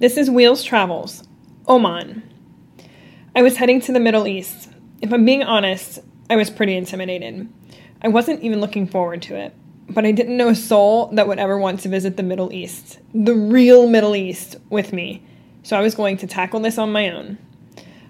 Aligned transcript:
This 0.00 0.16
is 0.16 0.30
Wheels 0.30 0.62
Travels, 0.62 1.24
Oman. 1.66 2.22
I 3.34 3.42
was 3.42 3.56
heading 3.56 3.80
to 3.80 3.92
the 3.92 3.98
Middle 3.98 4.28
East. 4.28 4.70
If 5.02 5.12
I'm 5.12 5.24
being 5.24 5.42
honest, 5.42 5.98
I 6.30 6.36
was 6.36 6.50
pretty 6.50 6.76
intimidated. 6.76 7.48
I 8.00 8.06
wasn't 8.06 8.44
even 8.44 8.60
looking 8.60 8.86
forward 8.86 9.22
to 9.22 9.34
it, 9.34 9.56
but 9.90 10.06
I 10.06 10.12
didn't 10.12 10.36
know 10.36 10.50
a 10.50 10.54
soul 10.54 11.08
that 11.14 11.26
would 11.26 11.40
ever 11.40 11.58
want 11.58 11.80
to 11.80 11.88
visit 11.88 12.16
the 12.16 12.22
Middle 12.22 12.52
East, 12.52 13.00
the 13.12 13.34
real 13.34 13.88
Middle 13.88 14.14
East, 14.14 14.54
with 14.70 14.92
me, 14.92 15.20
so 15.64 15.76
I 15.76 15.82
was 15.82 15.96
going 15.96 16.16
to 16.18 16.28
tackle 16.28 16.60
this 16.60 16.78
on 16.78 16.92
my 16.92 17.10
own. 17.10 17.36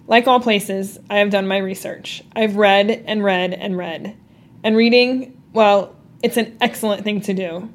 Like 0.06 0.26
all 0.26 0.40
places, 0.40 0.98
I 1.08 1.20
have 1.20 1.30
done 1.30 1.48
my 1.48 1.56
research. 1.56 2.22
I've 2.36 2.56
read 2.56 2.90
and 3.06 3.24
read 3.24 3.54
and 3.54 3.78
read. 3.78 4.14
And 4.62 4.76
reading, 4.76 5.40
well, 5.54 5.96
it's 6.22 6.36
an 6.36 6.54
excellent 6.60 7.02
thing 7.02 7.22
to 7.22 7.32
do. 7.32 7.70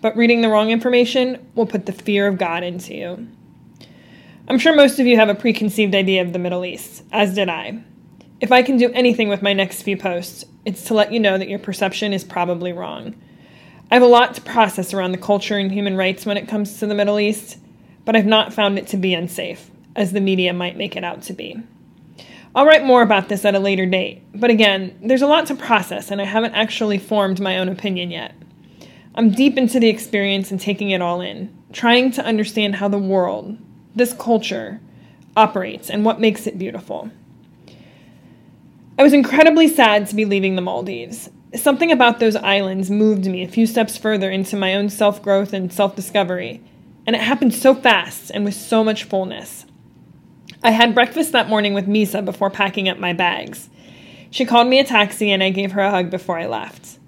But 0.00 0.16
reading 0.16 0.40
the 0.40 0.48
wrong 0.48 0.70
information 0.70 1.48
will 1.54 1.66
put 1.66 1.86
the 1.86 1.92
fear 1.92 2.26
of 2.26 2.38
God 2.38 2.64
into 2.64 2.96
you. 2.96 3.28
I'm 4.48 4.58
sure 4.58 4.74
most 4.74 4.98
of 4.98 5.06
you 5.06 5.16
have 5.16 5.28
a 5.28 5.36
preconceived 5.36 5.94
idea 5.94 6.20
of 6.20 6.32
the 6.32 6.38
Middle 6.38 6.64
East, 6.64 7.04
as 7.12 7.32
did 7.32 7.48
I. 7.48 7.80
If 8.40 8.50
I 8.50 8.62
can 8.62 8.76
do 8.76 8.90
anything 8.90 9.28
with 9.28 9.40
my 9.40 9.52
next 9.52 9.82
few 9.82 9.96
posts, 9.96 10.44
it's 10.64 10.82
to 10.84 10.94
let 10.94 11.12
you 11.12 11.20
know 11.20 11.38
that 11.38 11.48
your 11.48 11.60
perception 11.60 12.12
is 12.12 12.24
probably 12.24 12.72
wrong. 12.72 13.14
I 13.88 13.94
have 13.94 14.02
a 14.02 14.06
lot 14.06 14.34
to 14.34 14.40
process 14.40 14.92
around 14.92 15.12
the 15.12 15.18
culture 15.18 15.58
and 15.58 15.70
human 15.70 15.96
rights 15.96 16.26
when 16.26 16.36
it 16.36 16.48
comes 16.48 16.80
to 16.80 16.88
the 16.88 16.94
Middle 16.94 17.20
East, 17.20 17.58
but 18.04 18.16
I've 18.16 18.26
not 18.26 18.52
found 18.52 18.80
it 18.80 18.88
to 18.88 18.96
be 18.96 19.14
unsafe, 19.14 19.70
as 19.94 20.10
the 20.10 20.20
media 20.20 20.52
might 20.52 20.76
make 20.76 20.96
it 20.96 21.04
out 21.04 21.22
to 21.22 21.32
be. 21.32 21.62
I'll 22.52 22.66
write 22.66 22.84
more 22.84 23.02
about 23.02 23.28
this 23.28 23.44
at 23.44 23.54
a 23.54 23.60
later 23.60 23.86
date, 23.86 24.22
but 24.34 24.50
again, 24.50 24.98
there's 25.00 25.22
a 25.22 25.28
lot 25.28 25.46
to 25.46 25.54
process, 25.54 26.10
and 26.10 26.20
I 26.20 26.24
haven't 26.24 26.54
actually 26.54 26.98
formed 26.98 27.38
my 27.38 27.58
own 27.58 27.68
opinion 27.68 28.10
yet. 28.10 28.34
I'm 29.14 29.30
deep 29.30 29.56
into 29.56 29.78
the 29.78 29.88
experience 29.88 30.50
and 30.50 30.60
taking 30.60 30.90
it 30.90 31.00
all 31.00 31.20
in, 31.20 31.56
trying 31.72 32.10
to 32.12 32.24
understand 32.24 32.74
how 32.74 32.88
the 32.88 32.98
world, 32.98 33.56
this 33.94 34.12
culture, 34.12 34.80
operates 35.36 35.90
and 35.90 36.04
what 36.04 36.20
makes 36.20 36.46
it 36.46 36.58
beautiful. 36.58 37.10
I 38.98 39.02
was 39.02 39.12
incredibly 39.12 39.68
sad 39.68 40.06
to 40.08 40.14
be 40.14 40.24
leaving 40.24 40.54
the 40.54 40.62
Maldives. 40.62 41.30
Something 41.54 41.90
about 41.90 42.20
those 42.20 42.36
islands 42.36 42.90
moved 42.90 43.26
me 43.26 43.42
a 43.42 43.48
few 43.48 43.66
steps 43.66 43.96
further 43.96 44.30
into 44.30 44.56
my 44.56 44.74
own 44.74 44.88
self 44.88 45.22
growth 45.22 45.52
and 45.52 45.72
self 45.72 45.96
discovery, 45.96 46.62
and 47.06 47.16
it 47.16 47.22
happened 47.22 47.54
so 47.54 47.74
fast 47.74 48.30
and 48.30 48.44
with 48.44 48.54
so 48.54 48.84
much 48.84 49.04
fullness. 49.04 49.66
I 50.62 50.70
had 50.70 50.94
breakfast 50.94 51.32
that 51.32 51.48
morning 51.48 51.74
with 51.74 51.88
Misa 51.88 52.24
before 52.24 52.50
packing 52.50 52.88
up 52.88 52.98
my 52.98 53.12
bags. 53.12 53.68
She 54.30 54.44
called 54.44 54.68
me 54.68 54.78
a 54.78 54.84
taxi 54.84 55.30
and 55.30 55.42
I 55.42 55.50
gave 55.50 55.72
her 55.72 55.82
a 55.82 55.90
hug 55.90 56.10
before 56.10 56.38
I 56.38 56.46
left. 56.46 56.98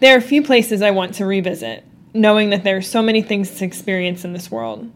There 0.00 0.14
are 0.14 0.18
a 0.18 0.22
few 0.22 0.42
places 0.42 0.82
I 0.82 0.90
want 0.90 1.14
to 1.14 1.26
revisit, 1.26 1.84
knowing 2.12 2.50
that 2.50 2.64
there 2.64 2.76
are 2.76 2.82
so 2.82 3.02
many 3.02 3.22
things 3.22 3.54
to 3.56 3.64
experience 3.64 4.24
in 4.24 4.32
this 4.32 4.50
world. 4.50 4.90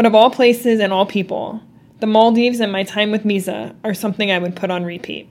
But 0.00 0.06
of 0.06 0.14
all 0.14 0.30
places 0.30 0.80
and 0.80 0.94
all 0.94 1.04
people, 1.04 1.60
the 1.98 2.06
Maldives 2.06 2.58
and 2.60 2.72
my 2.72 2.84
time 2.84 3.10
with 3.10 3.24
Misa 3.24 3.74
are 3.84 3.92
something 3.92 4.30
I 4.30 4.38
would 4.38 4.56
put 4.56 4.70
on 4.70 4.82
repeat. 4.82 5.28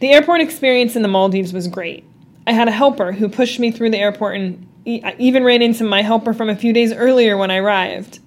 The 0.00 0.10
airport 0.10 0.42
experience 0.42 0.94
in 0.94 1.00
the 1.00 1.08
Maldives 1.08 1.54
was 1.54 1.66
great. 1.66 2.04
I 2.46 2.52
had 2.52 2.68
a 2.68 2.70
helper 2.70 3.12
who 3.12 3.30
pushed 3.30 3.58
me 3.58 3.70
through 3.70 3.92
the 3.92 3.98
airport 3.98 4.36
and 4.36 4.68
even 4.84 5.42
ran 5.42 5.62
into 5.62 5.84
my 5.84 6.02
helper 6.02 6.34
from 6.34 6.50
a 6.50 6.54
few 6.54 6.74
days 6.74 6.92
earlier 6.92 7.38
when 7.38 7.50
I 7.50 7.56
arrived. 7.56 8.18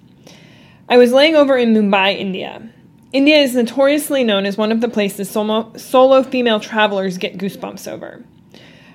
I 0.88 0.96
was 0.96 1.12
laying 1.12 1.36
over 1.36 1.56
in 1.56 1.74
Mumbai, 1.74 2.18
India. 2.18 2.68
India 3.12 3.36
is 3.36 3.54
notoriously 3.54 4.24
known 4.24 4.44
as 4.46 4.58
one 4.58 4.72
of 4.72 4.80
the 4.80 4.88
places 4.88 5.30
solo, 5.30 5.72
solo 5.76 6.24
female 6.24 6.58
travelers 6.58 7.18
get 7.18 7.38
goosebumps 7.38 7.86
over. 7.86 8.24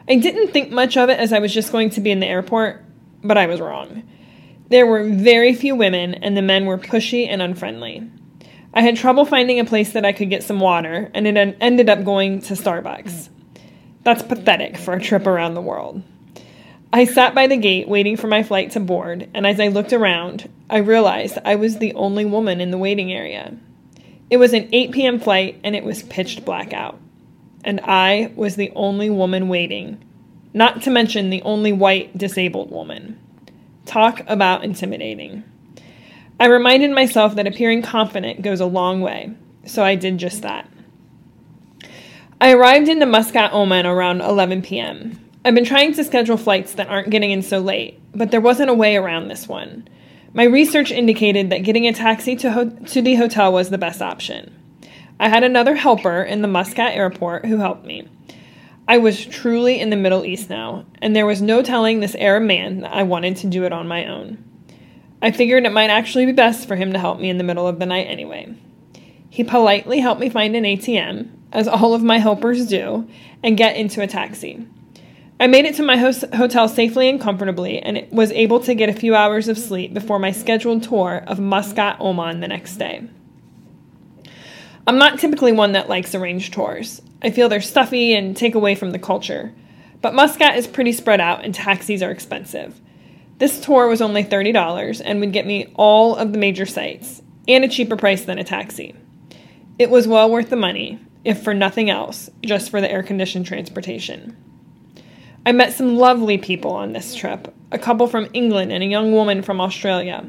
I 0.09 0.17
didn't 0.17 0.51
think 0.51 0.69
much 0.69 0.97
of 0.97 1.07
it 1.07 1.17
as 1.17 1.31
I 1.31 1.39
was 1.39 1.53
just 1.53 1.71
going 1.71 1.91
to 1.91 2.01
be 2.01 2.11
in 2.11 2.19
the 2.19 2.27
airport, 2.27 2.83
but 3.23 3.37
I 3.37 3.45
was 3.45 3.61
wrong. 3.61 4.03
There 4.69 4.85
were 4.85 5.03
very 5.03 5.53
few 5.53 5.75
women, 5.75 6.13
and 6.13 6.37
the 6.37 6.43
men 6.43 6.65
were 6.65 6.77
pushy 6.77 7.27
and 7.27 7.41
unfriendly. 7.41 8.07
I 8.71 8.83
had 8.83 8.97
trouble 8.97 9.25
finding 9.25 9.59
a 9.59 9.65
place 9.65 9.93
that 9.93 10.05
I 10.05 10.13
could 10.13 10.29
get 10.29 10.43
some 10.43 10.59
water, 10.59 11.09
and 11.15 11.25
it 11.25 11.57
ended 11.59 11.89
up 11.89 12.03
going 12.03 12.41
to 12.41 12.53
Starbucks. 12.53 13.29
That's 14.03 14.21
pathetic 14.21 14.77
for 14.77 14.93
a 14.93 15.01
trip 15.01 15.25
around 15.25 15.55
the 15.55 15.61
world. 15.61 16.03
I 16.93 17.05
sat 17.05 17.33
by 17.33 17.47
the 17.47 17.57
gate 17.57 17.87
waiting 17.87 18.15
for 18.15 18.27
my 18.27 18.43
flight 18.43 18.71
to 18.71 18.79
board, 18.79 19.27
and 19.33 19.47
as 19.47 19.59
I 19.59 19.67
looked 19.69 19.91
around, 19.91 20.47
I 20.69 20.77
realized 20.77 21.39
I 21.43 21.55
was 21.55 21.77
the 21.77 21.93
only 21.95 22.25
woman 22.25 22.61
in 22.61 22.69
the 22.69 22.77
waiting 22.77 23.11
area. 23.11 23.57
It 24.29 24.37
was 24.37 24.53
an 24.53 24.69
8 24.71 24.91
p.m. 24.91 25.19
flight, 25.19 25.59
and 25.63 25.75
it 25.75 25.83
was 25.83 26.03
pitched 26.03 26.45
black 26.45 26.73
out. 26.73 26.99
And 27.63 27.81
I 27.83 28.31
was 28.35 28.55
the 28.55 28.71
only 28.75 29.09
woman 29.09 29.49
waiting, 29.49 30.03
not 30.53 30.83
to 30.83 30.91
mention 30.91 31.31
the 31.31 31.41
only 31.41 31.73
white 31.73 32.15
disabled 32.15 32.69
woman. 32.69 33.19
Talk 33.89 34.21
about 34.27 34.63
intimidating. 34.63 35.43
I 36.39 36.45
reminded 36.45 36.91
myself 36.91 37.33
that 37.33 37.47
appearing 37.47 37.81
confident 37.81 38.43
goes 38.43 38.59
a 38.59 38.67
long 38.67 39.01
way, 39.01 39.33
so 39.65 39.83
I 39.83 39.95
did 39.95 40.19
just 40.19 40.43
that. 40.43 40.69
I 42.39 42.53
arrived 42.53 42.87
into 42.87 43.07
Muscat, 43.07 43.51
Oman 43.51 43.87
around 43.87 44.21
11 44.21 44.61
p.m. 44.61 45.19
I've 45.43 45.55
been 45.55 45.65
trying 45.65 45.95
to 45.95 46.03
schedule 46.03 46.37
flights 46.37 46.73
that 46.73 46.87
aren't 46.87 47.09
getting 47.09 47.31
in 47.31 47.41
so 47.41 47.57
late, 47.61 47.99
but 48.13 48.29
there 48.29 48.39
wasn't 48.39 48.69
a 48.69 48.75
way 48.75 48.95
around 48.95 49.27
this 49.27 49.47
one. 49.47 49.87
My 50.35 50.43
research 50.43 50.91
indicated 50.91 51.49
that 51.49 51.63
getting 51.63 51.87
a 51.87 51.91
taxi 51.91 52.35
to, 52.35 52.51
ho- 52.51 52.69
to 52.69 53.01
the 53.01 53.15
hotel 53.15 53.51
was 53.51 53.71
the 53.71 53.79
best 53.79 54.03
option. 54.03 54.53
I 55.19 55.29
had 55.29 55.43
another 55.43 55.73
helper 55.73 56.21
in 56.21 56.43
the 56.43 56.47
Muscat 56.47 56.93
airport 56.93 57.47
who 57.47 57.57
helped 57.57 57.87
me. 57.87 58.07
I 58.89 58.97
was 58.97 59.23
truly 59.23 59.79
in 59.79 59.91
the 59.91 59.95
Middle 59.95 60.25
East 60.25 60.49
now, 60.49 60.83
and 60.99 61.15
there 61.15 61.27
was 61.27 61.43
no 61.43 61.61
telling 61.61 61.99
this 61.99 62.15
Arab 62.15 62.41
man 62.41 62.79
that 62.79 62.91
I 62.91 63.03
wanted 63.03 63.37
to 63.37 63.47
do 63.47 63.63
it 63.63 63.71
on 63.71 63.87
my 63.87 64.07
own. 64.07 64.43
I 65.21 65.29
figured 65.29 65.63
it 65.65 65.71
might 65.71 65.91
actually 65.91 66.25
be 66.25 66.31
best 66.31 66.67
for 66.67 66.75
him 66.75 66.91
to 66.93 66.97
help 66.97 67.19
me 67.19 67.29
in 67.29 67.37
the 67.37 67.43
middle 67.43 67.67
of 67.67 67.77
the 67.77 67.85
night 67.85 68.07
anyway. 68.07 68.51
He 69.29 69.43
politely 69.43 69.99
helped 69.99 70.19
me 70.19 70.27
find 70.27 70.55
an 70.55 70.63
ATM, 70.63 71.29
as 71.53 71.67
all 71.67 71.93
of 71.93 72.01
my 72.01 72.17
helpers 72.17 72.65
do, 72.65 73.07
and 73.43 73.55
get 73.55 73.75
into 73.77 74.01
a 74.01 74.07
taxi. 74.07 74.65
I 75.39 75.45
made 75.45 75.65
it 75.65 75.75
to 75.75 75.83
my 75.83 75.95
hotel 75.95 76.67
safely 76.67 77.09
and 77.11 77.21
comfortably 77.21 77.77
and 77.77 78.07
was 78.11 78.31
able 78.31 78.59
to 78.61 78.73
get 78.73 78.89
a 78.89 78.93
few 78.93 79.13
hours 79.13 79.47
of 79.47 79.59
sleep 79.59 79.93
before 79.93 80.17
my 80.17 80.31
scheduled 80.31 80.81
tour 80.81 81.23
of 81.27 81.39
Muscat, 81.39 82.01
Oman 82.01 82.39
the 82.39 82.47
next 82.47 82.77
day. 82.77 83.03
I'm 84.89 84.97
not 84.97 85.19
typically 85.19 85.51
one 85.51 85.73
that 85.73 85.87
likes 85.87 86.15
arranged 86.15 86.51
tours. 86.51 86.99
I 87.21 87.29
feel 87.29 87.47
they're 87.47 87.61
stuffy 87.61 88.15
and 88.15 88.35
take 88.35 88.55
away 88.55 88.73
from 88.73 88.89
the 88.89 88.97
culture. 88.97 89.53
But 90.01 90.15
Muscat 90.15 90.57
is 90.57 90.65
pretty 90.65 90.93
spread 90.93 91.21
out 91.21 91.45
and 91.45 91.53
taxis 91.53 92.01
are 92.01 92.09
expensive. 92.09 92.81
This 93.37 93.59
tour 93.59 93.87
was 93.87 94.01
only 94.01 94.23
$30 94.23 94.99
and 95.05 95.19
would 95.19 95.31
get 95.31 95.45
me 95.45 95.71
all 95.75 96.15
of 96.15 96.33
the 96.33 96.39
major 96.39 96.65
sites 96.65 97.21
and 97.47 97.63
a 97.63 97.67
cheaper 97.67 97.97
price 97.97 98.25
than 98.25 98.39
a 98.39 98.43
taxi. 98.43 98.95
It 99.77 99.91
was 99.91 100.07
well 100.07 100.27
worth 100.27 100.49
the 100.49 100.55
money, 100.55 100.97
if 101.23 101.43
for 101.43 101.53
nothing 101.53 101.91
else, 101.91 102.27
just 102.43 102.71
for 102.71 102.81
the 102.81 102.91
air 102.91 103.03
conditioned 103.03 103.45
transportation. 103.45 104.35
I 105.45 105.51
met 105.51 105.73
some 105.73 105.97
lovely 105.97 106.39
people 106.39 106.71
on 106.71 106.93
this 106.93 107.13
trip 107.13 107.53
a 107.71 107.77
couple 107.77 108.07
from 108.07 108.27
England 108.33 108.71
and 108.71 108.81
a 108.81 108.87
young 108.87 109.11
woman 109.11 109.43
from 109.43 109.61
Australia. 109.61 110.27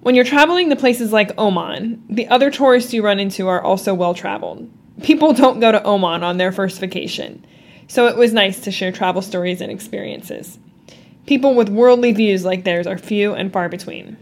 When 0.00 0.14
you're 0.14 0.24
traveling 0.24 0.70
to 0.70 0.76
places 0.76 1.12
like 1.12 1.36
Oman, 1.38 2.04
the 2.08 2.28
other 2.28 2.50
tourists 2.50 2.94
you 2.94 3.02
run 3.02 3.18
into 3.18 3.48
are 3.48 3.62
also 3.62 3.94
well 3.94 4.14
traveled 4.14 4.70
people 5.02 5.32
don't 5.32 5.60
go 5.60 5.72
to 5.72 5.84
Oman 5.84 6.22
on 6.22 6.38
their 6.38 6.52
first 6.52 6.80
vacation, 6.80 7.44
so 7.86 8.06
it 8.06 8.16
was 8.16 8.32
nice 8.32 8.60
to 8.60 8.70
share 8.70 8.92
travel 8.92 9.22
stories 9.22 9.60
and 9.60 9.70
experiences. 9.70 10.58
People 11.26 11.54
with 11.54 11.68
worldly 11.68 12.12
views 12.12 12.44
like 12.44 12.64
theirs 12.64 12.86
are 12.86 12.98
few 12.98 13.34
and 13.34 13.52
far 13.52 13.68
between. 13.68 14.16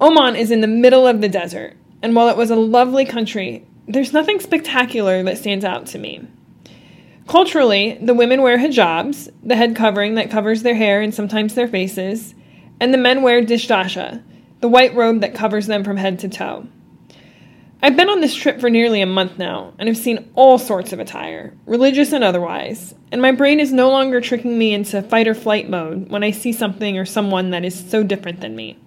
Oman 0.00 0.36
is 0.36 0.50
in 0.50 0.60
the 0.60 0.66
middle 0.66 1.06
of 1.06 1.20
the 1.20 1.28
desert, 1.28 1.76
and 2.02 2.14
while 2.14 2.28
it 2.28 2.36
was 2.36 2.50
a 2.50 2.56
lovely 2.56 3.04
country, 3.04 3.66
there's 3.88 4.12
nothing 4.12 4.40
spectacular 4.40 5.22
that 5.22 5.38
stands 5.38 5.64
out 5.64 5.86
to 5.86 5.98
me. 5.98 6.26
Culturally, 7.26 7.98
the 8.00 8.14
women 8.14 8.42
wear 8.42 8.58
hijabs, 8.58 9.32
the 9.42 9.56
head 9.56 9.74
covering 9.74 10.14
that 10.14 10.30
covers 10.30 10.62
their 10.62 10.74
hair 10.74 11.00
and 11.00 11.14
sometimes 11.14 11.54
their 11.54 11.66
faces, 11.66 12.34
and 12.80 12.92
the 12.92 12.98
men 12.98 13.22
wear 13.22 13.42
dishdasha, 13.42 14.22
the 14.60 14.68
white 14.68 14.94
robe 14.94 15.20
that 15.20 15.34
covers 15.34 15.66
them 15.66 15.84
from 15.84 15.96
head 15.96 16.18
to 16.20 16.28
toe. 16.28 16.66
I've 17.82 17.96
been 17.96 18.08
on 18.08 18.20
this 18.20 18.34
trip 18.34 18.58
for 18.58 18.70
nearly 18.70 19.02
a 19.02 19.06
month 19.06 19.38
now, 19.38 19.74
and 19.78 19.88
I've 19.88 19.98
seen 19.98 20.30
all 20.34 20.58
sorts 20.58 20.92
of 20.92 20.98
attire, 20.98 21.52
religious 21.66 22.12
and 22.12 22.24
otherwise, 22.24 22.94
and 23.12 23.20
my 23.20 23.32
brain 23.32 23.60
is 23.60 23.72
no 23.72 23.90
longer 23.90 24.20
tricking 24.20 24.58
me 24.58 24.72
into 24.72 25.02
fight 25.02 25.28
or 25.28 25.34
flight 25.34 25.68
mode 25.68 26.10
when 26.10 26.24
I 26.24 26.30
see 26.30 26.52
something 26.52 26.98
or 26.98 27.04
someone 27.04 27.50
that 27.50 27.64
is 27.64 27.88
so 27.88 28.02
different 28.02 28.40
than 28.40 28.56
me. 28.56 28.78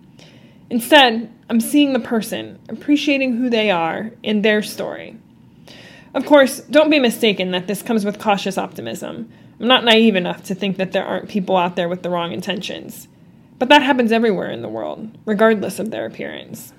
Instead, 0.69 1.31
I'm 1.49 1.61
seeing 1.61 1.93
the 1.93 1.99
person, 1.99 2.59
appreciating 2.67 3.37
who 3.37 3.49
they 3.49 3.71
are 3.71 4.11
and 4.23 4.43
their 4.43 4.61
story. 4.61 5.17
Of 6.13 6.25
course, 6.25 6.59
don't 6.61 6.89
be 6.89 6.99
mistaken 6.99 7.51
that 7.51 7.67
this 7.67 7.81
comes 7.83 8.03
with 8.03 8.19
cautious 8.19 8.57
optimism. 8.57 9.31
I'm 9.59 9.67
not 9.67 9.83
naive 9.83 10.15
enough 10.15 10.43
to 10.45 10.55
think 10.55 10.77
that 10.77 10.91
there 10.91 11.05
aren't 11.05 11.29
people 11.29 11.57
out 11.57 11.75
there 11.75 11.89
with 11.89 12.01
the 12.01 12.09
wrong 12.09 12.31
intentions. 12.31 13.07
But 13.59 13.67
that 13.67 13.83
happens 13.83 14.13
everywhere 14.13 14.49
in 14.49 14.61
the 14.61 14.69
world, 14.69 15.17
regardless 15.25 15.79
of 15.79 15.91
their 15.91 16.05
appearance. 16.05 16.73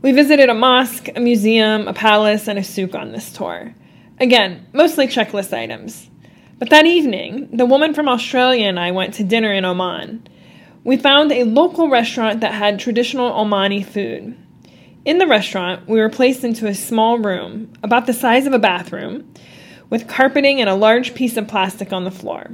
We 0.00 0.12
visited 0.12 0.48
a 0.48 0.54
mosque, 0.54 1.10
a 1.14 1.20
museum, 1.20 1.86
a 1.86 1.92
palace, 1.92 2.48
and 2.48 2.58
a 2.58 2.64
souk 2.64 2.94
on 2.94 3.12
this 3.12 3.30
tour. 3.30 3.74
Again, 4.18 4.66
mostly 4.72 5.06
checklist 5.06 5.52
items. 5.52 6.08
But 6.58 6.70
that 6.70 6.86
evening, 6.86 7.50
the 7.52 7.66
woman 7.66 7.92
from 7.92 8.08
Australia 8.08 8.66
and 8.66 8.80
I 8.80 8.92
went 8.92 9.12
to 9.14 9.24
dinner 9.24 9.52
in 9.52 9.66
Oman. 9.66 10.26
we 10.84 10.96
found 10.96 11.30
a 11.30 11.44
local 11.44 11.90
restaurant 11.90 12.40
that 12.40 12.54
had 12.54 12.78
traditional 12.78 13.30
Omani 13.30 13.84
food. 13.84 14.34
In 15.04 15.18
the 15.18 15.26
restaurant, 15.26 15.86
we 15.86 16.00
were 16.00 16.08
placed 16.08 16.44
into 16.44 16.66
a 16.66 16.74
small 16.74 17.18
room, 17.18 17.70
about 17.82 18.06
the 18.06 18.14
size 18.14 18.46
of 18.46 18.54
a 18.54 18.58
bathroom, 18.58 19.30
with 19.90 20.08
carpeting 20.08 20.60
and 20.60 20.70
a 20.70 20.74
large 20.74 21.14
piece 21.14 21.36
of 21.36 21.48
plastic 21.48 21.92
on 21.92 22.04
the 22.04 22.10
floor. 22.10 22.50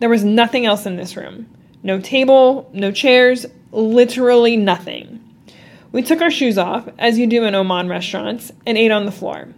There 0.00 0.08
was 0.08 0.24
nothing 0.24 0.66
else 0.66 0.86
in 0.86 0.96
this 0.96 1.16
room 1.16 1.46
no 1.82 2.00
table, 2.00 2.70
no 2.72 2.92
chairs, 2.92 3.46
literally 3.72 4.56
nothing. 4.56 5.16
We 5.92 6.02
took 6.02 6.20
our 6.20 6.30
shoes 6.30 6.58
off, 6.58 6.88
as 6.98 7.18
you 7.18 7.26
do 7.26 7.44
in 7.44 7.54
Oman 7.54 7.88
restaurants, 7.88 8.52
and 8.64 8.78
ate 8.78 8.92
on 8.92 9.06
the 9.06 9.12
floor. 9.12 9.48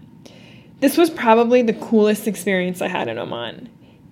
This 0.81 0.97
was 0.97 1.11
probably 1.11 1.63
the 1.63 1.75
coolest 1.75 2.27
experience 2.27 2.81
I 2.81 2.89
had 2.89 3.09
in 3.09 3.19
Oman. 3.19 3.69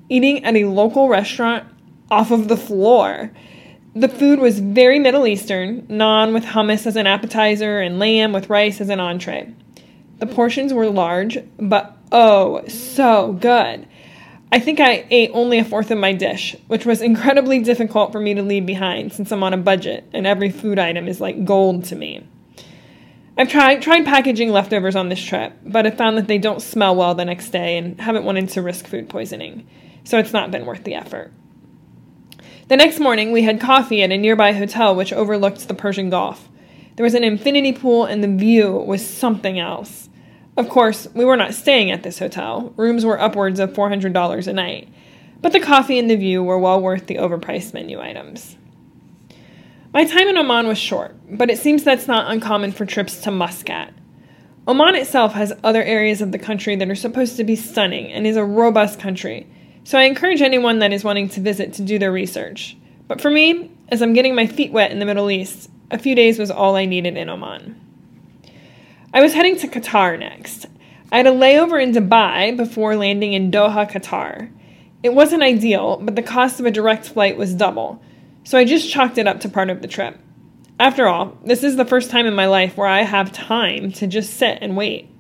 Eating 0.09 0.45
at 0.45 0.57
a 0.57 0.65
local 0.65 1.09
restaurant 1.09 1.65
off 2.11 2.31
of 2.31 2.49
the 2.49 2.57
floor. 2.57 3.31
The 3.95 4.09
food 4.09 4.39
was 4.39 4.61
very 4.61 4.99
Middle 4.99 5.27
Eastern 5.27 5.83
naan 5.83 6.33
with 6.33 6.45
hummus 6.45 6.87
as 6.87 6.97
an 6.97 7.07
appetizer 7.07 7.81
and 7.81 7.99
lamb 7.99 8.33
with 8.33 8.51
rice 8.51 8.81
as 8.81 8.89
an 8.89 9.01
entree. 9.01 9.53
The 10.19 10.27
portions 10.27 10.75
were 10.75 10.89
large, 10.89 11.39
but 11.59 11.97
oh, 12.13 12.67
so 12.69 13.33
good. 13.41 13.87
I 14.53 14.59
think 14.59 14.81
I 14.81 15.07
ate 15.11 15.31
only 15.33 15.59
a 15.59 15.65
fourth 15.65 15.93
of 15.93 15.99
my 15.99 16.13
dish, 16.13 16.57
which 16.67 16.85
was 16.85 17.01
incredibly 17.01 17.61
difficult 17.61 18.11
for 18.11 18.19
me 18.19 18.35
to 18.35 18.43
leave 18.43 18.67
behind 18.67 19.13
since 19.13 19.31
I'm 19.31 19.45
on 19.45 19.55
a 19.55 19.59
budget 19.59 20.09
and 20.13 20.27
every 20.27 20.51
food 20.51 20.79
item 20.79 21.07
is 21.07 21.21
like 21.21 21.45
gold 21.45 21.85
to 21.87 21.97
me. 21.97 22.27
I've 23.39 23.49
tried 23.49 23.81
tried 23.81 24.05
packaging 24.05 24.51
leftovers 24.51 24.97
on 24.97 25.09
this 25.09 25.23
trip, 25.23 25.53
but 25.65 25.87
I 25.87 25.91
found 25.91 26.19
that 26.19 26.27
they 26.27 26.37
don't 26.37 26.61
smell 26.61 26.97
well 26.97 27.15
the 27.15 27.25
next 27.25 27.51
day 27.51 27.79
and 27.79 27.99
haven't 28.01 28.25
wanted 28.25 28.49
to 28.51 28.61
risk 28.61 28.87
food 28.87 29.09
poisoning, 29.09 29.67
so 30.05 30.19
it's 30.19 30.33
not 30.33 30.51
been 30.51 30.67
worth 30.67 30.85
the 30.85 30.95
effort. 30.95 31.33
The 32.69 32.77
next 32.77 33.01
morning, 33.01 33.33
we 33.33 33.43
had 33.43 33.59
coffee 33.61 34.03
at 34.03 34.13
a 34.13 34.19
nearby 34.19 34.53
hotel 34.53 34.95
which 34.95 35.13
overlooked 35.13 35.69
the 35.69 35.75
Persian 35.75 36.11
Gulf. 36.11 36.49
There 36.97 37.05
was 37.05 37.15
an 37.15 37.25
infinity 37.25 37.73
pool, 37.73 38.05
and 38.05 38.23
the 38.23 38.29
view 38.29 38.73
was 38.73 39.07
something 39.07 39.59
else. 39.59 40.10
Of 40.61 40.69
course, 40.69 41.09
we 41.15 41.25
were 41.25 41.39
not 41.39 41.55
staying 41.55 41.91
at 41.91 42.03
this 42.03 42.19
hotel. 42.19 42.75
Rooms 42.77 43.03
were 43.03 43.19
upwards 43.19 43.59
of 43.61 43.73
$400 43.73 44.47
a 44.47 44.53
night. 44.53 44.91
But 45.41 45.53
the 45.53 45.59
coffee 45.59 45.99
and 45.99 46.11
the 46.11 46.17
view 46.17 46.43
were 46.43 46.59
well 46.59 46.83
worth 46.83 47.07
the 47.07 47.15
overpriced 47.15 47.73
menu 47.73 47.99
items. 47.99 48.59
My 49.95 50.05
time 50.05 50.29
in 50.29 50.37
Oman 50.37 50.69
was 50.69 50.77
short, 50.77 51.17
but 51.31 51.49
it 51.49 51.59
seems 51.59 51.83
that's 51.83 52.07
not 52.07 52.31
uncommon 52.31 52.73
for 52.73 52.85
trips 52.85 53.23
to 53.23 53.31
Muscat. 53.31 53.95
Oman 54.69 54.97
itself 54.97 55.33
has 55.33 55.55
other 55.65 55.83
areas 55.83 56.21
of 56.21 56.31
the 56.31 56.39
country 56.39 56.77
that 56.77 56.91
are 56.91 56.95
supposed 56.95 57.39
to 57.39 57.45
be 57.45 57.57
stunning 57.57 58.13
and 58.13 58.27
is 58.27 58.37
a 58.37 58.45
robust 58.45 59.01
country, 59.01 59.47
so 59.85 59.99
I 59.99 60.03
encourage 60.03 60.43
anyone 60.43 60.81
that 60.81 60.93
is 60.93 61.05
wanting 61.05 61.31
to 61.31 61.41
visit 61.41 61.73
to 61.73 61.83
do 61.83 61.99
their 61.99 62.13
research. 62.13 62.77
But 63.09 63.23
for 63.23 63.31
me, 63.31 63.71
as 63.89 64.03
I'm 64.03 64.13
getting 64.13 64.35
my 64.35 64.47
feet 64.47 64.73
wet 64.73 64.91
in 64.91 64.99
the 64.99 65.07
Middle 65.07 65.31
East, 65.31 65.71
a 65.91 65.99
few 65.99 66.15
days 66.15 66.39
was 66.39 66.51
all 66.51 66.77
I 66.77 66.85
needed 66.85 67.17
in 67.17 67.31
Oman. 67.31 67.90
I 69.13 69.23
was 69.23 69.35
heading 69.35 69.57
to 69.57 69.67
Qatar 69.67 70.17
next. 70.17 70.67
I 71.11 71.17
had 71.17 71.27
a 71.27 71.31
layover 71.31 71.83
in 71.83 71.91
Dubai 71.91 72.57
before 72.57 72.95
landing 72.95 73.33
in 73.33 73.51
Doha, 73.51 73.91
Qatar. 73.91 74.53
It 75.03 75.15
wasn't 75.15 75.43
ideal, 75.43 75.97
but 75.97 76.15
the 76.15 76.23
cost 76.23 76.61
of 76.61 76.67
a 76.67 76.71
direct 76.71 77.09
flight 77.09 77.37
was 77.37 77.53
double, 77.53 78.01
so 78.45 78.57
I 78.57 78.65
just 78.65 78.89
chalked 78.89 79.19
it 79.19 79.27
up 79.27 79.41
to 79.41 79.49
part 79.49 79.69
of 79.69 79.83
the 79.83 79.89
trip. 79.89 80.17
After 80.79 81.09
all, 81.09 81.37
this 81.45 81.65
is 81.65 81.75
the 81.75 81.85
first 81.85 82.13
time 82.13 82.25
in 82.27 82.35
my 82.35 82.47
life 82.47 82.77
where 82.77 82.87
I 82.87 83.03
have 83.03 83.33
time 83.33 83.91
to 83.93 84.07
just 84.07 84.35
sit 84.35 84.59
and 84.61 84.77
wait. 84.77 85.11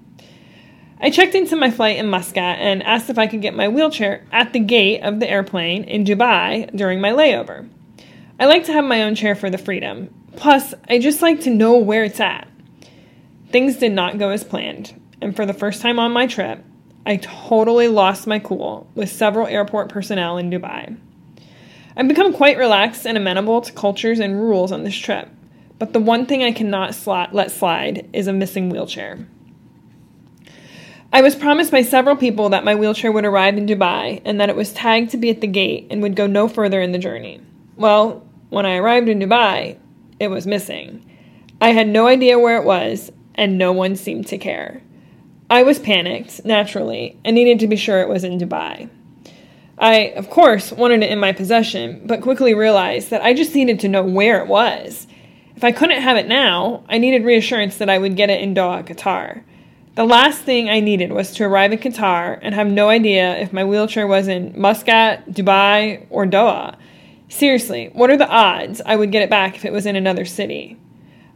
I 1.00 1.10
checked 1.10 1.34
into 1.34 1.56
my 1.56 1.72
flight 1.72 1.96
in 1.96 2.06
Muscat 2.06 2.60
and 2.60 2.84
asked 2.84 3.10
if 3.10 3.18
I 3.18 3.26
could 3.26 3.42
get 3.42 3.56
my 3.56 3.66
wheelchair 3.66 4.24
at 4.30 4.52
the 4.52 4.60
gate 4.60 5.00
of 5.02 5.18
the 5.18 5.28
airplane 5.28 5.82
in 5.82 6.04
Dubai 6.04 6.74
during 6.76 7.00
my 7.00 7.10
layover. 7.10 7.68
I 8.38 8.46
like 8.46 8.66
to 8.66 8.72
have 8.72 8.84
my 8.84 9.02
own 9.02 9.16
chair 9.16 9.34
for 9.34 9.50
the 9.50 9.58
freedom. 9.58 10.14
Plus, 10.36 10.74
I 10.88 11.00
just 11.00 11.22
like 11.22 11.40
to 11.40 11.50
know 11.50 11.76
where 11.76 12.04
it's 12.04 12.20
at. 12.20 12.46
Things 13.50 13.76
did 13.78 13.92
not 13.92 14.18
go 14.18 14.30
as 14.30 14.44
planned, 14.44 15.00
and 15.20 15.34
for 15.34 15.44
the 15.44 15.52
first 15.52 15.82
time 15.82 15.98
on 15.98 16.12
my 16.12 16.28
trip, 16.28 16.64
I 17.04 17.16
totally 17.16 17.88
lost 17.88 18.26
my 18.28 18.38
cool 18.38 18.86
with 18.94 19.10
several 19.10 19.48
airport 19.48 19.88
personnel 19.88 20.38
in 20.38 20.50
Dubai. 20.50 20.96
I've 21.96 22.06
become 22.06 22.32
quite 22.32 22.58
relaxed 22.58 23.06
and 23.06 23.16
amenable 23.16 23.60
to 23.62 23.72
cultures 23.72 24.20
and 24.20 24.40
rules 24.40 24.70
on 24.70 24.84
this 24.84 24.96
trip, 24.96 25.28
but 25.80 25.92
the 25.92 25.98
one 25.98 26.26
thing 26.26 26.44
I 26.44 26.52
cannot 26.52 26.96
let 27.32 27.50
slide 27.50 28.08
is 28.12 28.28
a 28.28 28.32
missing 28.32 28.68
wheelchair. 28.68 29.26
I 31.12 31.22
was 31.22 31.34
promised 31.34 31.72
by 31.72 31.82
several 31.82 32.14
people 32.14 32.50
that 32.50 32.64
my 32.64 32.76
wheelchair 32.76 33.10
would 33.10 33.24
arrive 33.24 33.58
in 33.58 33.66
Dubai 33.66 34.22
and 34.24 34.40
that 34.40 34.48
it 34.48 34.54
was 34.54 34.72
tagged 34.72 35.10
to 35.10 35.16
be 35.16 35.28
at 35.28 35.40
the 35.40 35.48
gate 35.48 35.88
and 35.90 36.02
would 36.02 36.14
go 36.14 36.28
no 36.28 36.46
further 36.46 36.80
in 36.80 36.92
the 36.92 36.98
journey. 36.98 37.40
Well, 37.74 38.24
when 38.50 38.64
I 38.64 38.76
arrived 38.76 39.08
in 39.08 39.18
Dubai, 39.18 39.76
it 40.20 40.28
was 40.28 40.46
missing. 40.46 41.04
I 41.60 41.70
had 41.72 41.88
no 41.88 42.06
idea 42.06 42.38
where 42.38 42.56
it 42.56 42.64
was, 42.64 43.10
and 43.40 43.56
no 43.56 43.72
one 43.72 43.96
seemed 43.96 44.26
to 44.26 44.36
care. 44.36 44.82
I 45.48 45.62
was 45.62 45.78
panicked, 45.78 46.44
naturally, 46.44 47.18
and 47.24 47.34
needed 47.34 47.58
to 47.60 47.66
be 47.66 47.74
sure 47.74 48.00
it 48.00 48.08
was 48.08 48.22
in 48.22 48.38
Dubai. 48.38 48.90
I, 49.78 50.12
of 50.14 50.28
course, 50.28 50.70
wanted 50.70 51.02
it 51.02 51.10
in 51.10 51.18
my 51.18 51.32
possession, 51.32 52.02
but 52.04 52.20
quickly 52.20 52.52
realized 52.52 53.08
that 53.08 53.22
I 53.22 53.32
just 53.32 53.54
needed 53.54 53.80
to 53.80 53.88
know 53.88 54.02
where 54.02 54.42
it 54.42 54.46
was. 54.46 55.06
If 55.56 55.64
I 55.64 55.72
couldn't 55.72 56.02
have 56.02 56.18
it 56.18 56.28
now, 56.28 56.84
I 56.86 56.98
needed 56.98 57.24
reassurance 57.24 57.78
that 57.78 57.88
I 57.88 57.96
would 57.96 58.14
get 58.14 58.28
it 58.28 58.42
in 58.42 58.54
Doha, 58.54 58.86
Qatar. 58.86 59.42
The 59.94 60.04
last 60.04 60.42
thing 60.42 60.68
I 60.68 60.80
needed 60.80 61.10
was 61.10 61.32
to 61.32 61.44
arrive 61.44 61.72
in 61.72 61.78
Qatar 61.78 62.38
and 62.42 62.54
have 62.54 62.68
no 62.68 62.90
idea 62.90 63.38
if 63.38 63.54
my 63.54 63.64
wheelchair 63.64 64.06
was 64.06 64.28
in 64.28 64.52
Muscat, 64.54 65.30
Dubai, 65.30 66.06
or 66.10 66.26
Doha. 66.26 66.76
Seriously, 67.30 67.88
what 67.94 68.10
are 68.10 68.18
the 68.18 68.28
odds 68.28 68.82
I 68.84 68.96
would 68.96 69.10
get 69.10 69.22
it 69.22 69.30
back 69.30 69.56
if 69.56 69.64
it 69.64 69.72
was 69.72 69.86
in 69.86 69.96
another 69.96 70.26
city? 70.26 70.76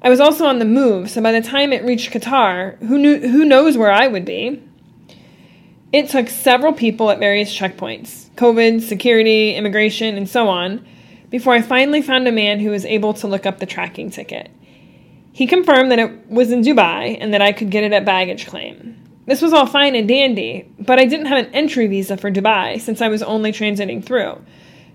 I 0.04 0.10
was 0.10 0.20
also 0.20 0.44
on 0.44 0.58
the 0.58 0.66
move, 0.66 1.10
so 1.10 1.22
by 1.22 1.32
the 1.32 1.40
time 1.40 1.72
it 1.72 1.82
reached 1.82 2.12
Qatar, 2.12 2.78
who 2.80 2.98
knew 2.98 3.26
who 3.26 3.42
knows 3.42 3.78
where 3.78 3.90
I 3.90 4.06
would 4.06 4.26
be? 4.26 4.62
It 5.94 6.10
took 6.10 6.28
several 6.28 6.74
people 6.74 7.10
at 7.10 7.18
various 7.18 7.50
checkpoints, 7.56 8.28
COVID, 8.34 8.82
security, 8.82 9.54
immigration, 9.54 10.18
and 10.18 10.28
so 10.28 10.48
on, 10.48 10.86
before 11.30 11.54
I 11.54 11.62
finally 11.62 12.02
found 12.02 12.28
a 12.28 12.32
man 12.32 12.60
who 12.60 12.68
was 12.68 12.84
able 12.84 13.14
to 13.14 13.26
look 13.26 13.46
up 13.46 13.60
the 13.60 13.66
tracking 13.66 14.10
ticket. 14.10 14.50
He 15.32 15.46
confirmed 15.46 15.90
that 15.90 15.98
it 15.98 16.28
was 16.28 16.52
in 16.52 16.60
Dubai 16.60 17.16
and 17.18 17.32
that 17.32 17.40
I 17.40 17.52
could 17.52 17.70
get 17.70 17.84
it 17.84 17.94
at 17.94 18.04
baggage 18.04 18.46
claim. 18.46 19.02
This 19.24 19.40
was 19.40 19.54
all 19.54 19.64
fine 19.64 19.96
and 19.96 20.06
dandy, 20.06 20.70
but 20.78 20.98
I 20.98 21.06
didn't 21.06 21.26
have 21.26 21.46
an 21.46 21.54
entry 21.54 21.86
visa 21.86 22.18
for 22.18 22.30
Dubai 22.30 22.78
since 22.78 23.00
I 23.00 23.08
was 23.08 23.22
only 23.22 23.52
transiting 23.52 24.04
through. 24.04 24.38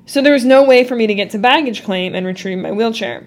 So 0.05 0.21
there 0.21 0.33
was 0.33 0.45
no 0.45 0.63
way 0.63 0.83
for 0.83 0.95
me 0.95 1.07
to 1.07 1.15
get 1.15 1.31
to 1.31 1.39
baggage 1.39 1.83
claim 1.83 2.13
and 2.13 2.27
retrieve 2.27 2.59
my 2.59 2.71
wheelchair. 2.71 3.25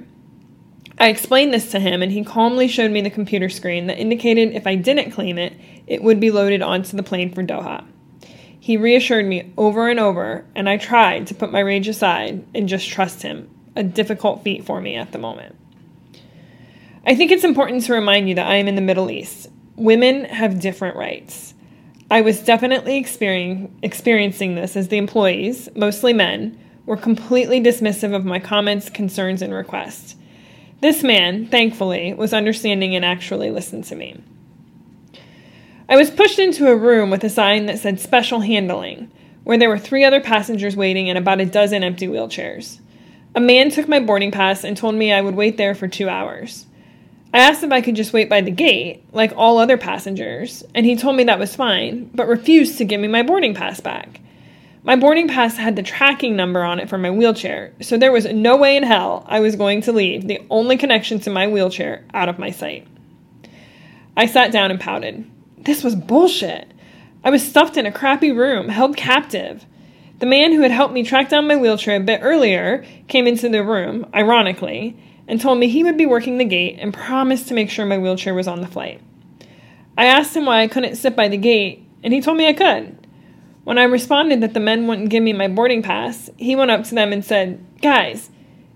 I 0.99 1.09
explained 1.09 1.53
this 1.53 1.71
to 1.73 1.81
him, 1.81 2.03
and 2.03 2.13
he 2.13 2.25
calmly 2.25 2.69
showed 2.69 2.91
me 2.91 3.01
the 3.01 3.11
computer 3.11 3.49
screen 3.49 3.87
that 3.87 3.99
indicated 3.99 4.53
if 4.53 4.67
I 4.67 4.75
didn't 4.77 5.11
claim 5.11 5.39
it, 5.39 5.55
it 5.87 6.03
would 6.03 6.21
be 6.21 6.31
loaded 6.31 6.63
onto 6.63 6.97
the 6.97 7.03
plane 7.03 7.33
for 7.35 7.43
Doha. 7.43 7.85
He 8.61 8.77
reassured 8.77 9.27
me 9.27 9.53
over 9.57 9.89
and 9.89 9.99
over, 9.99 10.45
and 10.55 10.69
I 10.69 10.77
tried 10.77 11.27
to 11.27 11.35
put 11.35 11.51
my 11.51 11.61
rage 11.61 11.89
aside 11.89 12.45
and 12.55 12.69
just 12.69 12.89
trust 12.89 13.23
him, 13.23 13.51
a 13.75 13.83
difficult 13.83 14.45
feat 14.45 14.65
for 14.65 14.81
me 14.81 14.95
at 14.95 15.11
the 15.11 15.19
moment. 15.19 15.57
I 17.05 17.17
think 17.17 17.33
it's 17.33 17.43
important 17.43 17.83
to 17.85 17.95
remind 17.95 18.29
you 18.29 18.37
that 18.37 18.47
I 18.47 18.55
am 18.55 18.69
in 18.69 18.77
the 18.77 18.81
Middle 18.81 19.11
East. 19.11 19.49
Women 19.75 20.27
have 20.27 20.61
different 20.61 20.95
rights. 20.95 21.55
I 22.09 22.21
was 22.21 22.41
definitely 22.41 22.99
experiencing 22.99 24.55
this 24.55 24.77
as 24.77 24.87
the 24.87 24.99
employees, 24.99 25.69
mostly 25.75 26.13
men, 26.13 26.57
were 26.87 26.97
completely 26.97 27.61
dismissive 27.61 28.15
of 28.15 28.25
my 28.25 28.39
comments, 28.39 28.89
concerns, 28.89 29.43
and 29.43 29.53
requests. 29.53 30.15
This 30.83 31.05
man, 31.05 31.47
thankfully, 31.47 32.13
was 32.13 32.35
understanding 32.35 32.97
and 32.97 33.05
actually 33.05 33.53
listened 33.53 33.85
to 33.85 33.95
me. 33.95 34.21
I 35.89 35.95
was 35.95 36.11
pushed 36.11 36.41
into 36.41 36.67
a 36.67 36.77
room 36.77 37.09
with 37.09 37.23
a 37.23 37.31
sign 37.31 37.67
that 37.67 37.79
said 37.79 38.01
special 38.01 38.41
handling, 38.41 39.09
where 39.45 39.57
there 39.57 39.69
were 39.69 39.79
three 39.79 40.03
other 40.03 40.21
passengers 40.21 40.75
waiting 40.75 41.09
and 41.09 41.17
about 41.17 41.41
a 41.41 41.47
dozen 41.47 41.85
empty 41.85 42.09
wheelchairs. 42.09 42.81
A 43.37 43.41
man 43.41 43.71
took 43.71 43.87
my 43.87 44.01
boarding 44.01 44.33
pass 44.33 44.65
and 44.65 44.77
told 44.77 44.97
me 44.97 45.13
I 45.13 45.21
would 45.21 45.37
wait 45.37 45.57
there 45.57 45.77
for 45.77 45.87
two 45.87 46.09
hours. 46.09 46.67
I 47.33 47.39
asked 47.39 47.63
if 47.63 47.71
I 47.71 47.81
could 47.81 47.95
just 47.95 48.13
wait 48.13 48.29
by 48.29 48.41
the 48.41 48.51
gate, 48.51 49.05
like 49.13 49.33
all 49.37 49.59
other 49.59 49.79
passengers, 49.79 50.65
and 50.75 50.85
he 50.85 50.97
told 50.97 51.15
me 51.15 51.23
that 51.25 51.39
was 51.39 51.55
fine, 51.55 52.11
but 52.13 52.27
refused 52.27 52.79
to 52.79 52.85
give 52.85 53.01
me 53.01 53.07
my 53.07 53.23
boarding 53.23 53.55
pass 53.55 53.79
back. 53.79 54.21
My 54.85 54.97
boarding 54.97 55.29
pass 55.29 55.57
had 55.57 55.77
the 55.77 55.83
tracking 55.85 56.35
number 56.35 56.65
on 56.65 56.81
it 56.81 56.89
for 56.89 56.99
my 56.99 57.11
wheelchair, 57.11 57.73
so 57.81 57.97
there 57.97 58.11
was 58.11 58.27
no 58.27 58.57
way 58.57 58.77
in 58.77 58.83
hell 58.83 59.25
I 59.29 59.39
was 59.39 59.55
going 59.55 59.81
to 59.83 59.93
leave 59.93 60.27
the 60.27 60.41
only 60.51 60.77
connection 60.77 61.21
to 61.21 61.31
my 61.31 61.47
wheelchair 61.47 62.05
out 62.13 62.29
of 62.29 62.41
my 62.41 62.51
sight. 62.51 62.89
I 64.17 64.27
sat 64.27 64.51
down 64.51 64.73
and 64.73 64.81
pouted. 64.81 65.25
This 65.57 65.85
was 65.85 65.95
bullshit. 65.95 66.69
I 67.23 67.31
was 67.31 67.47
stuffed 67.47 67.77
in 67.77 67.87
a 67.87 67.93
crappy 67.93 68.33
room, 68.33 68.69
held 68.69 68.97
captive. 68.97 69.65
The 70.19 70.27
man 70.27 70.53
who 70.53 70.63
had 70.63 70.73
helped 70.73 70.95
me 70.95 71.05
track 71.05 71.29
down 71.29 71.47
my 71.47 71.55
wheelchair 71.55 71.97
a 71.97 72.01
bit 72.01 72.21
earlier 72.21 72.85
came 73.07 73.29
into 73.29 73.49
the 73.49 73.63
room, 73.63 74.07
ironically, 74.13 74.97
and 75.29 75.41
told 75.41 75.59
me 75.59 75.69
he 75.69 75.85
would 75.85 75.97
be 75.97 76.07
working 76.07 76.39
the 76.39 76.45
gate 76.45 76.79
and 76.81 76.93
promised 76.93 77.47
to 77.49 77.55
make 77.55 77.71
sure 77.71 77.87
my 77.87 77.99
wheelchair 77.99 78.35
was 78.35 78.49
on 78.49 78.61
the 78.61 78.67
flight. 78.67 79.01
I 79.97 80.07
asked 80.07 80.35
him 80.35 80.47
why 80.47 80.63
I 80.63 80.69
couldn't 80.69 80.97
sit 80.97 81.15
by 81.15 81.29
the 81.29 81.37
gate, 81.37 81.87
and 82.03 82.13
he 82.13 82.21
told 82.21 82.37
me 82.37 82.49
I 82.49 82.53
could. 82.53 83.02
When 83.65 83.79
I 83.79 83.85
responded 83.85 84.41
that 84.41 84.55
the 84.55 84.61
men 84.61 84.87
wouldn't 84.87 85.11
give 85.11 85.23
me 85.23 85.33
my 85.33 85.47
boarding 85.47 85.83
pass, 85.83 86.29
he 86.37 86.57
went 86.57 86.71
up 86.71 86.85
to 86.85 86.95
them 86.95 87.13
and 87.13 87.25
said, 87.25 87.65
Guys, 87.81 88.31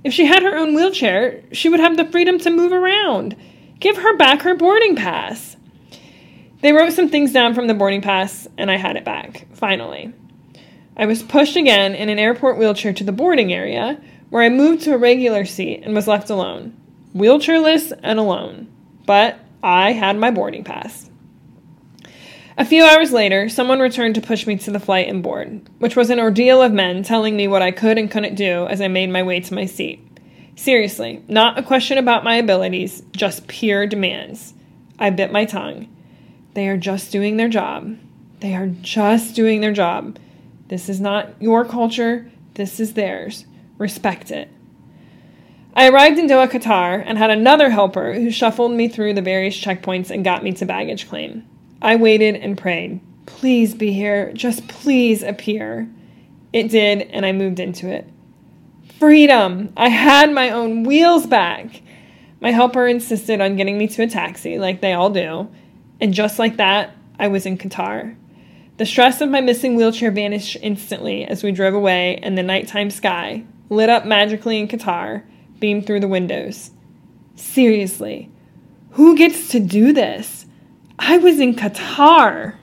If 0.04 0.12
she 0.12 0.26
had 0.26 0.44
her 0.44 0.56
own 0.56 0.74
wheelchair, 0.74 1.42
she 1.50 1.68
would 1.68 1.80
have 1.80 1.96
the 1.96 2.04
freedom 2.04 2.38
to 2.38 2.50
move 2.50 2.72
around. 2.72 3.34
Give 3.80 3.96
her 3.96 4.16
back 4.16 4.42
her 4.42 4.54
boarding 4.54 4.94
pass. 4.94 5.56
They 6.60 6.72
wrote 6.72 6.92
some 6.92 7.08
things 7.08 7.32
down 7.32 7.54
from 7.54 7.66
the 7.66 7.74
boarding 7.74 8.00
pass, 8.00 8.46
and 8.56 8.70
I 8.70 8.76
had 8.76 8.96
it 8.96 9.04
back, 9.04 9.46
finally. 9.52 10.12
I 10.96 11.06
was 11.06 11.22
pushed 11.22 11.56
again 11.56 11.94
in 11.94 12.08
an 12.08 12.18
airport 12.18 12.56
wheelchair 12.56 12.92
to 12.92 13.04
the 13.04 13.12
boarding 13.12 13.52
area, 13.52 14.00
where 14.30 14.42
I 14.42 14.48
moved 14.48 14.82
to 14.82 14.94
a 14.94 14.98
regular 14.98 15.44
seat 15.44 15.82
and 15.82 15.94
was 15.94 16.06
left 16.06 16.30
alone, 16.30 16.76
wheelchairless 17.12 17.92
and 18.02 18.18
alone. 18.18 18.68
But 19.04 19.38
I 19.62 19.92
had 19.92 20.16
my 20.16 20.30
boarding 20.30 20.64
pass. 20.64 21.10
A 22.58 22.64
few 22.64 22.84
hours 22.84 23.12
later, 23.12 23.50
someone 23.50 23.80
returned 23.80 24.14
to 24.14 24.22
push 24.22 24.46
me 24.46 24.56
to 24.56 24.70
the 24.70 24.80
flight 24.80 25.08
and 25.08 25.22
board, 25.22 25.68
which 25.78 25.94
was 25.94 26.08
an 26.08 26.18
ordeal 26.18 26.62
of 26.62 26.72
men 26.72 27.02
telling 27.02 27.36
me 27.36 27.46
what 27.46 27.60
I 27.60 27.70
could 27.70 27.98
and 27.98 28.10
couldn't 28.10 28.34
do 28.34 28.66
as 28.66 28.80
I 28.80 28.88
made 28.88 29.10
my 29.10 29.22
way 29.22 29.40
to 29.40 29.54
my 29.54 29.66
seat. 29.66 30.00
Seriously, 30.54 31.22
not 31.28 31.58
a 31.58 31.62
question 31.62 31.98
about 31.98 32.24
my 32.24 32.36
abilities, 32.36 33.02
just 33.12 33.46
pure 33.46 33.86
demands. 33.86 34.54
I 34.98 35.10
bit 35.10 35.30
my 35.30 35.44
tongue. 35.44 35.94
They 36.54 36.66
are 36.68 36.78
just 36.78 37.12
doing 37.12 37.36
their 37.36 37.50
job. 37.50 37.98
They 38.40 38.54
are 38.54 38.68
just 38.68 39.34
doing 39.34 39.60
their 39.60 39.72
job. 39.72 40.18
This 40.68 40.88
is 40.88 40.98
not 40.98 41.34
your 41.38 41.62
culture, 41.66 42.30
this 42.54 42.80
is 42.80 42.94
theirs. 42.94 43.44
Respect 43.76 44.30
it. 44.30 44.48
I 45.74 45.90
arrived 45.90 46.18
in 46.18 46.26
Doha, 46.26 46.48
Qatar, 46.50 47.02
and 47.04 47.18
had 47.18 47.28
another 47.28 47.68
helper 47.68 48.14
who 48.14 48.30
shuffled 48.30 48.72
me 48.72 48.88
through 48.88 49.12
the 49.12 49.20
various 49.20 49.60
checkpoints 49.60 50.10
and 50.10 50.24
got 50.24 50.42
me 50.42 50.52
to 50.52 50.64
baggage 50.64 51.06
claim. 51.06 51.46
I 51.86 51.94
waited 51.94 52.34
and 52.34 52.58
prayed. 52.58 53.00
Please 53.26 53.72
be 53.72 53.92
here. 53.92 54.32
Just 54.32 54.66
please 54.66 55.22
appear. 55.22 55.88
It 56.52 56.68
did, 56.68 57.02
and 57.02 57.24
I 57.24 57.30
moved 57.30 57.60
into 57.60 57.88
it. 57.88 58.08
Freedom! 58.98 59.72
I 59.76 59.88
had 59.88 60.32
my 60.32 60.50
own 60.50 60.82
wheels 60.82 61.28
back. 61.28 61.82
My 62.40 62.50
helper 62.50 62.88
insisted 62.88 63.40
on 63.40 63.54
getting 63.54 63.78
me 63.78 63.86
to 63.86 64.02
a 64.02 64.08
taxi, 64.08 64.58
like 64.58 64.80
they 64.80 64.94
all 64.94 65.10
do, 65.10 65.48
and 66.00 66.12
just 66.12 66.40
like 66.40 66.56
that, 66.56 66.96
I 67.20 67.28
was 67.28 67.46
in 67.46 67.56
Qatar. 67.56 68.16
The 68.78 68.84
stress 68.84 69.20
of 69.20 69.28
my 69.28 69.40
missing 69.40 69.76
wheelchair 69.76 70.10
vanished 70.10 70.56
instantly 70.62 71.24
as 71.24 71.44
we 71.44 71.52
drove 71.52 71.74
away, 71.74 72.16
and 72.16 72.36
the 72.36 72.42
nighttime 72.42 72.90
sky, 72.90 73.44
lit 73.70 73.88
up 73.88 74.04
magically 74.04 74.58
in 74.58 74.66
Qatar, 74.66 75.22
beamed 75.60 75.86
through 75.86 76.00
the 76.00 76.08
windows. 76.08 76.72
Seriously, 77.36 78.28
who 78.90 79.16
gets 79.16 79.50
to 79.50 79.60
do 79.60 79.92
this? 79.92 80.45
I 80.98 81.18
was 81.18 81.40
in 81.40 81.54
Qatar. 81.54 82.54